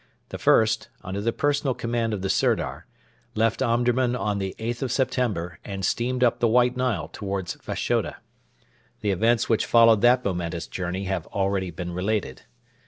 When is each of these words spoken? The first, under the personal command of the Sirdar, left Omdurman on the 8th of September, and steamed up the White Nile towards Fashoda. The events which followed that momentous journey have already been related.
The 0.29 0.39
first, 0.39 0.89
under 1.03 1.21
the 1.21 1.31
personal 1.31 1.75
command 1.75 2.11
of 2.11 2.23
the 2.23 2.27
Sirdar, 2.27 2.87
left 3.35 3.61
Omdurman 3.61 4.15
on 4.15 4.39
the 4.39 4.55
8th 4.57 4.81
of 4.81 4.91
September, 4.91 5.59
and 5.63 5.85
steamed 5.85 6.23
up 6.23 6.39
the 6.39 6.47
White 6.47 6.75
Nile 6.75 7.07
towards 7.07 7.53
Fashoda. 7.61 8.15
The 9.01 9.11
events 9.11 9.47
which 9.47 9.67
followed 9.67 10.01
that 10.01 10.25
momentous 10.25 10.65
journey 10.65 11.03
have 11.03 11.27
already 11.27 11.69
been 11.69 11.93
related. 11.93 12.41